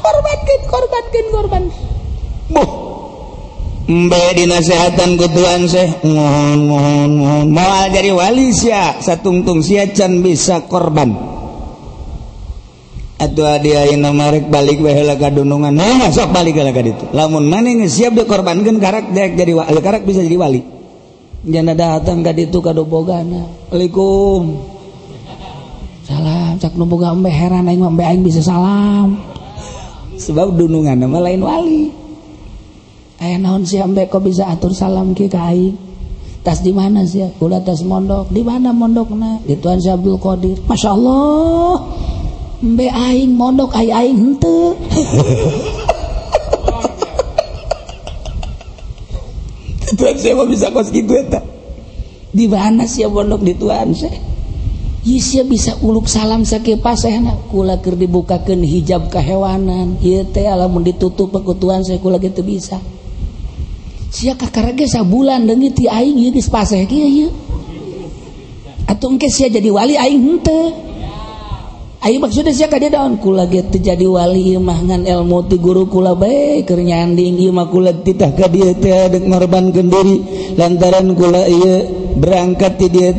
korbankan 0.02 0.60
korbankan 0.64 1.24
korban 1.32 1.62
buh. 2.50 2.70
Mbe 3.86 4.34
dinasehatan 4.34 5.14
ku 5.14 5.30
Tuhan 5.30 5.70
mohon 6.02 6.58
mohon 6.66 7.10
mohon. 7.22 7.46
Mau 7.54 7.86
jadi 7.86 8.10
wali 8.10 8.50
sia 8.50 8.98
satungtung 8.98 9.62
sia 9.62 9.86
can 9.94 10.26
bisa 10.26 10.66
korban. 10.66 11.14
Atuh 13.16 13.56
dia 13.64 13.88
nomorek 13.96 14.52
balik 14.52 14.76
wahela 14.84 15.16
kadunungan. 15.16 15.72
Nah, 15.72 16.04
masuk 16.04 16.28
balik 16.36 16.60
lah 16.60 16.68
itu. 16.68 17.16
Lamun 17.16 17.48
mana 17.48 17.72
yang 17.72 17.88
siap 17.88 18.12
dikorbankan 18.12 18.76
karak 18.76 19.08
dek 19.16 19.40
jadi 19.40 19.56
wali. 19.56 19.80
Karak 19.80 20.04
bisa 20.04 20.20
jadi 20.20 20.36
wali. 20.36 20.60
Jangan 21.46 21.76
datang 21.78 22.20
ka 22.20 22.36
ditu 22.36 22.60
ka 22.60 22.76
dobogana. 22.76 23.48
Assalamualaikum. 23.72 24.42
Salam. 26.04 26.60
Cak 26.60 26.76
nu 26.76 26.84
boga 26.84 27.16
heran 27.24 27.64
aing 27.64 27.80
embe 27.80 28.04
aing 28.04 28.20
bisa 28.20 28.44
salam. 28.44 29.16
Sebab 30.20 30.52
dunungan 30.52 31.00
nama 31.00 31.16
lain 31.24 31.40
wali. 31.40 31.82
Aya 33.16 33.40
naon 33.40 33.64
si 33.64 33.80
embe 33.80 34.04
kok 34.12 34.28
bisa 34.28 34.44
atur 34.44 34.76
salam 34.76 35.16
ki 35.16 35.32
ka 35.32 35.56
aing? 35.56 35.72
Tas 36.44 36.60
di 36.60 36.70
mana 36.70 37.02
sih? 37.08 37.24
Udah 37.40 37.64
tas 37.64 37.80
mondok. 37.80 38.28
Di 38.28 38.44
mana 38.44 38.76
mondokna? 38.76 39.40
Di 39.42 39.56
Tuan 39.56 39.80
Syabdul 39.80 40.20
Qadir. 40.20 40.60
Masya 40.68 40.94
Allah. 40.94 41.74
Mbe 42.62 42.88
aing 42.88 43.36
mondok 43.36 43.74
ay 43.76 43.92
aing 43.92 44.16
henteu. 44.16 44.76
Tuhan 49.96 50.18
saya 50.18 50.34
mau 50.36 50.46
bisa 50.50 50.70
kos 50.72 50.90
gitu 50.92 51.14
eta. 51.16 51.40
Di 52.32 52.48
mana 52.48 52.86
sih 52.88 53.06
mondok 53.08 53.42
di 53.44 53.54
Tuhan 53.56 53.94
saya? 53.96 54.20
Yes, 55.06 55.38
bisa 55.46 55.78
uluk 55.86 56.10
salam 56.10 56.42
sakit 56.42 56.82
nak 57.22 57.46
kula 57.46 57.78
dibuka 57.78 58.42
dibukakeun 58.42 58.66
hijab 58.66 59.06
kehewanan? 59.06 60.02
Iya, 60.02 60.26
teh 60.26 60.50
alamun 60.50 60.82
ditutup 60.82 61.30
pekutuan 61.30 61.86
saya 61.86 62.02
kula 62.02 62.18
gitu 62.18 62.42
bisa 62.42 62.82
sia 64.16 64.32
kakarage 64.32 64.88
sabulan 64.88 65.44
deungit 65.44 65.76
ti 65.76 65.84
aing 65.90 66.16
ieu 66.16 66.32
geus 66.32 66.48
paseh 66.48 66.88
kieu 66.88 67.04
ieu 67.04 67.28
atuh 68.88 69.12
engke 69.12 69.28
sia 69.28 69.52
jadi 69.52 69.68
wali 69.68 70.00
aing 70.00 70.24
henteu 70.24 70.85
Ayo 72.04 72.20
maksudnya 72.20 72.52
sih 72.52 72.68
kadi 72.68 72.92
daun 72.92 73.16
kula 73.16 73.48
gitu 73.48 73.80
jadi 73.80 74.04
wali 74.04 74.60
mangan 74.60 75.08
ilmu 75.08 75.48
ti 75.48 75.56
guru 75.56 75.88
kula 75.88 76.12
baik 76.12 76.68
kernyanding 76.68 77.40
ieu 77.40 77.52
kula 77.52 78.04
titah 78.04 78.36
ka 78.36 78.52
dieu 78.52 78.76
teh 78.76 79.08
ngorbankeun 79.16 79.88
diri 79.88 80.16
lantaran 80.60 81.16
kula 81.16 81.48
ieu 81.48 82.05
berangkat 82.16 82.80
di 82.80 82.88
dia 82.88 83.12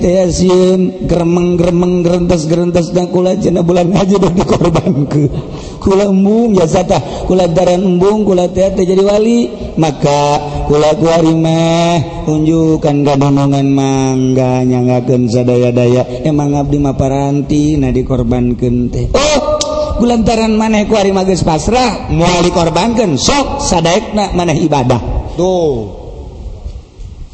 geremeng 1.05 1.53
geremeng 1.55 2.01
gerentes 2.01 2.49
gerentes 2.49 2.89
dan 2.91 3.13
kula 3.13 3.37
cina 3.37 3.61
bulan 3.61 3.93
haji 3.93 4.17
dan 4.17 4.33
dikorban 4.33 5.05
ke 5.05 5.29
kula 5.77 6.09
embung 6.09 6.57
ya 6.57 6.65
sata 6.65 6.97
kula 7.29 7.47
daran 7.47 7.85
embung 7.85 8.25
kula 8.25 8.49
teh 8.49 8.73
jadi 8.73 9.03
wali. 9.05 9.69
Maka 9.77 10.41
kula 10.65 10.97
kuari 10.97 11.37
meh 11.37 12.25
unjukkan 12.25 13.05
gadonongan 13.05 13.67
mangga 13.69 14.65
nyangakeun 14.65 15.29
sadaya-daya. 15.29 16.25
Emang 16.25 16.57
abdi 16.57 16.81
mah 16.81 16.97
paranti 16.97 17.77
nah 17.77 17.93
dikorbankeun 17.93 18.77
teh. 18.89 19.05
Oh 19.13 19.37
gulantaran 20.01 20.57
maneh 20.57 20.89
kuari 20.89 21.13
magis 21.13 21.45
pasrah. 21.45 22.09
Moal 22.09 22.41
dikorbankeun 22.41 23.21
sok 23.21 23.61
sadaekna 23.61 24.33
maneh 24.33 24.57
ibadah. 24.65 24.99
Tuh 25.37 25.96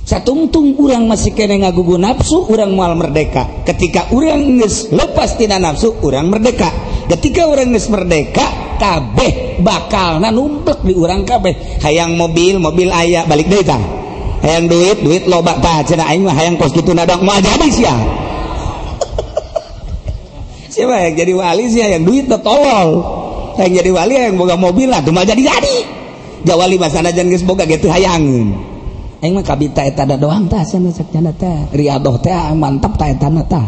satungtung 0.03 0.75
urang 0.75 1.07
masih 1.07 1.31
kene 1.31 1.63
ngagugu 1.63 1.95
nafsu 1.95 2.43
urang 2.51 2.75
mual 2.75 2.95
merdeka. 2.99 3.63
Ketika 3.63 4.11
urang 4.11 4.59
nges 4.59 4.91
lepas 4.91 5.39
tina 5.39 5.59
nafsu 5.59 5.95
urang 6.03 6.27
merdeka. 6.27 6.67
Ketika 7.07 7.47
urang 7.47 7.71
nges 7.71 7.87
merdeka 7.87 8.75
kabeh 8.79 9.63
bakal 9.63 10.19
na 10.19 10.29
numplek 10.29 10.83
di 10.83 10.93
urang 10.95 11.23
kabeh. 11.23 11.79
Hayang 11.83 12.19
mobil 12.19 12.59
mobil 12.59 12.91
ayah 12.91 13.23
balik 13.23 13.47
deh 13.47 13.63
kang. 13.63 13.83
Hayang 14.43 14.67
duit 14.67 14.99
duit 14.99 15.23
loba 15.23 15.55
tah 15.63 15.87
cina 15.87 16.03
aing 16.11 16.27
mah 16.27 16.35
hayang 16.35 16.59
kos 16.59 16.75
gitu 16.75 16.91
nadok 16.91 17.23
mau 17.23 17.39
aja 17.39 17.55
habis 17.55 17.79
ya. 17.79 17.95
Siapa 20.73 20.99
yang 20.99 21.15
jadi 21.15 21.31
wali 21.31 21.63
sih 21.71 21.79
yang 21.79 22.03
duit 22.03 22.27
tolol. 22.27 22.89
Yang 23.55 23.71
jadi 23.79 23.89
wali 23.95 24.13
yang 24.19 24.35
boga 24.35 24.59
mobil 24.59 24.91
lah 24.91 24.99
cuma 24.99 25.23
jadi 25.23 25.39
jadi 25.39 25.75
jawali 26.43 26.75
masana 26.75 27.15
jangan 27.15 27.39
boga 27.47 27.63
gitu 27.63 27.87
hayangin. 27.87 28.72
Aing 29.23 29.39
mah 29.39 29.45
kabita 29.47 29.88
eta 29.88 30.03
da 30.03 30.19
doang 30.19 30.51
tah 30.51 30.67
cenah 30.67 30.91
cek 30.91 31.15
cenah 31.15 31.31
teh. 31.31 31.71
Riadoh 31.71 32.19
teh 32.19 32.36
ah, 32.36 32.51
mantap 32.51 32.99
tah 32.99 33.07
eta 33.07 33.31
tah. 33.47 33.63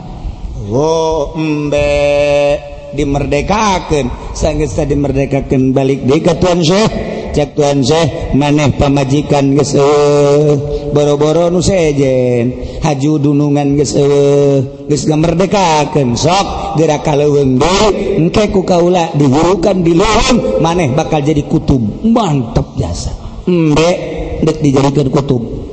Oh, 0.68 1.32
embe 1.40 2.60
dimerdekakeun. 2.92 4.36
Sanggeus 4.36 4.76
teh 4.76 4.84
dimerdekakeun 4.84 5.72
balik 5.72 6.04
deui 6.04 6.20
ka 6.20 6.36
Tuan 6.36 6.60
Syekh. 6.60 6.92
Cek 7.32 7.56
Tuan 7.56 7.80
Syekh 7.88 8.36
maneh 8.36 8.76
pamajikan 8.76 9.56
geus 9.56 9.80
eueuh. 9.80 10.92
Boro-boro 10.92 11.48
nu 11.48 11.64
sejen. 11.64 12.76
Haju 12.84 13.24
dunungan 13.24 13.80
geus 13.80 13.96
eueuh. 13.96 14.92
Geus 14.92 15.08
gamerdekakeun 15.08 16.20
sok 16.20 16.76
gerak 16.76 17.08
kaleuweung 17.08 17.56
deui 17.56 18.20
engke 18.20 18.52
ku 18.52 18.68
kaula 18.68 19.08
dihurukan 19.16 19.80
di 19.80 19.96
lorong 19.96 20.60
maneh 20.60 20.92
bakal 20.92 21.24
jadi 21.24 21.48
kutub. 21.48 22.04
Mantap 22.04 22.76
jasa. 22.76 23.16
Embe 23.48 24.15
dek 24.44 24.58
dijadikan 24.60 25.08
kutub 25.14 25.66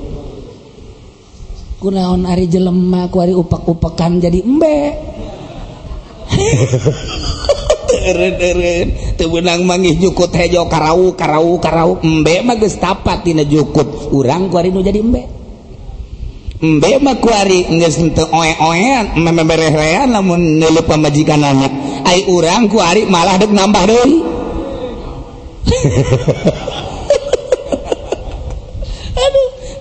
kunaon 1.83 2.23
ari 2.31 2.47
jelema 2.47 3.11
ku 3.11 3.19
ari 3.19 3.35
upak-upakan 3.35 4.23
jadi 4.23 4.39
embe. 4.39 4.79
Eren-eren 7.93 9.19
teu 9.19 9.29
beunang 9.29 9.67
manggih 9.67 9.99
jukut 9.99 10.31
hejo 10.31 10.71
karau 10.71 11.19
karau 11.19 11.59
karau. 11.59 11.99
Embe 12.07 12.39
mah 12.47 12.55
geus 12.55 12.79
tapat 12.79 13.27
tina 13.27 13.43
jukut. 13.43 14.15
Urang 14.15 14.47
ku 14.47 14.63
ari 14.63 14.71
nu 14.71 14.79
jadi 14.79 15.03
embe. 15.03 15.27
Embe 16.63 16.91
mah 17.03 17.19
ku 17.19 17.35
ari 17.35 17.67
geus 17.83 17.99
teu 18.15 18.31
oe-oean 18.31 19.19
memeberehean 19.19 20.15
lamun 20.15 20.63
neuleup 20.63 20.87
pamajikan 20.87 21.43
anak 21.43 21.75
ai 22.07 22.23
urang 22.31 22.71
ku 22.71 22.79
ari 22.79 23.11
malah 23.11 23.43
deuk 23.43 23.51
nambah 23.51 23.85
deui. 23.91 24.15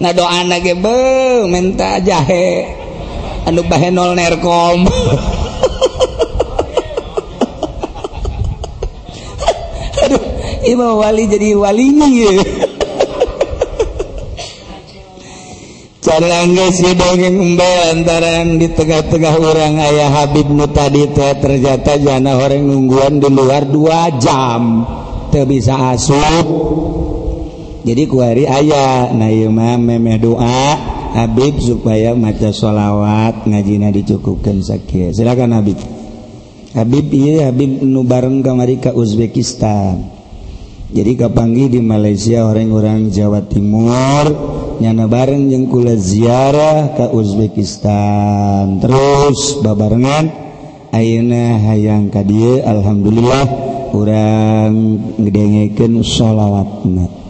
ngadoan 0.02 0.50
lagi 0.50 0.74
be 0.74 1.46
minta 1.46 2.02
jahe 2.02 2.74
anu 3.46 3.62
bahenol 3.70 4.18
nerkom 4.18 4.90
aduh 10.02 10.24
ima 10.66 10.98
wali 10.98 11.30
jadi 11.30 11.54
wali 11.54 11.86
ya 12.02 12.34
Carangga 16.02 16.74
si 16.74 16.92
dongeng 16.98 17.38
embel 17.40 17.80
antaran 17.94 18.58
di 18.58 18.74
tengah-tengah 18.74 19.38
orang 19.38 19.80
ayah 19.80 20.10
Habib 20.10 20.50
nu 20.50 20.66
tadi 20.68 21.08
teh 21.14 21.38
ternyata 21.38 21.96
jana 22.02 22.42
orang 22.42 22.68
nungguan 22.68 23.22
di 23.22 23.30
luar 23.30 23.70
dua 23.70 24.10
jam. 24.18 24.82
Teu 25.30 25.46
bisa 25.46 25.94
asup. 25.94 26.48
jadi 27.82 28.04
kuari 28.06 28.46
ayah 28.46 29.10
nah 29.14 29.32
ma 29.50 29.78
memeh 29.78 30.22
doa 30.22 30.92
Habib 31.12 31.60
supaya 31.60 32.16
maca 32.16 32.56
sholawat 32.56 33.44
ngajina 33.44 33.92
dicukupkan 33.92 34.64
sakit. 34.64 35.12
Silakan 35.12 35.52
Habib. 35.60 35.76
Habib 36.72 37.12
iya 37.12 37.52
Habib 37.52 37.84
nu 37.84 38.08
bareng 38.08 38.40
kamari 38.40 38.80
ke 38.80 38.96
Uzbekistan. 38.96 40.08
Jadi 40.92 41.20
kapanggi 41.20 41.68
di 41.68 41.84
Malaysia 41.84 42.48
orang-orang 42.48 43.12
Jawa 43.12 43.44
Timur 43.44 44.24
nyana 44.80 45.12
bareng 45.12 45.52
yang 45.52 45.68
kula 45.68 46.00
ziarah 46.00 46.96
ke 46.96 47.12
Uzbekistan. 47.12 48.80
Terus 48.80 49.60
babarengan 49.60 50.32
ayeuna 50.96 51.60
hayang 51.60 52.08
ka 52.08 52.24
dieu 52.24 52.64
alhamdulillah 52.64 53.46
urang 53.92 54.76
ngedengeken 55.20 56.00
sholawatna. 56.08 57.21